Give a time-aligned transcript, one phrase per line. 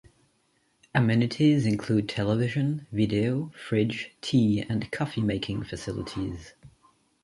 [0.95, 6.53] Amenities include television, video, fridge, tea and coffee making facilities.